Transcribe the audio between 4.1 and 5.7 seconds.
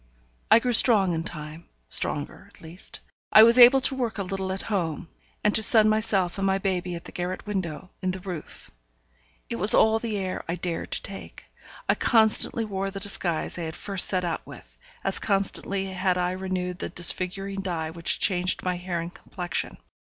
a little at home, and to